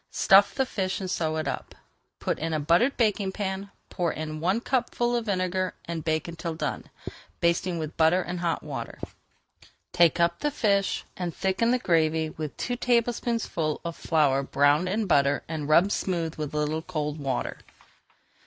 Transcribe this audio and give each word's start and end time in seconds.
Stuff 0.09 0.55
the 0.55 0.65
fish 0.65 0.99
and 0.99 1.11
sew 1.11 1.35
it 1.37 1.47
up. 1.47 1.75
Put 2.19 2.39
in 2.39 2.53
a 2.55 2.59
buttered 2.59 2.97
baking 2.97 3.33
pan, 3.33 3.69
pour 3.91 4.11
in 4.11 4.39
one 4.39 4.59
cupful 4.59 5.15
of 5.15 5.27
vinegar, 5.27 5.75
and 5.85 6.03
bake 6.03 6.27
until 6.27 6.55
done, 6.55 6.89
basting 7.39 7.77
with 7.77 7.95
butter 7.97 8.19
and 8.23 8.39
hot 8.39 8.63
water. 8.63 8.97
Take 9.93 10.19
up 10.19 10.39
the 10.39 10.49
fish 10.49 11.05
and 11.15 11.35
thicken 11.35 11.69
the 11.69 11.77
gravy 11.77 12.31
with 12.31 12.57
two 12.57 12.77
tablespoonfuls 12.77 13.79
of 13.85 13.95
flour 13.95 14.41
browned 14.41 14.89
in 14.89 15.05
butter 15.05 15.43
and 15.47 15.69
rubbed 15.69 15.91
smooth 15.91 16.33
with 16.33 16.51
a 16.55 16.57
little 16.57 16.81
cold 16.81 17.19
water. 17.19 17.59